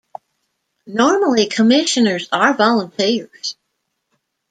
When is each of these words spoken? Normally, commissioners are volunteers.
Normally, 0.87 1.45
commissioners 1.45 2.27
are 2.31 2.55
volunteers. 2.55 3.55